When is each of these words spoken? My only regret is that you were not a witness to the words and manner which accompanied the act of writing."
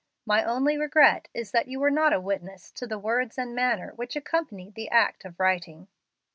My 0.25 0.43
only 0.43 0.79
regret 0.79 1.27
is 1.31 1.51
that 1.51 1.67
you 1.67 1.79
were 1.79 1.91
not 1.91 2.11
a 2.11 2.19
witness 2.19 2.71
to 2.71 2.87
the 2.87 2.97
words 2.97 3.37
and 3.37 3.53
manner 3.53 3.93
which 3.97 4.15
accompanied 4.15 4.73
the 4.73 4.89
act 4.89 5.25
of 5.25 5.39
writing." 5.39 5.89